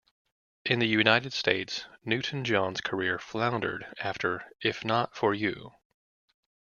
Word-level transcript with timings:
In 0.65 0.79
the 0.79 0.87
United 0.87 1.31
States, 1.31 1.85
Newton-John's 2.05 2.81
career 2.81 3.19
floundered 3.19 3.85
after 3.99 4.47
If 4.59 4.83
Not 4.83 5.15
For 5.15 5.35
You. 5.35 5.73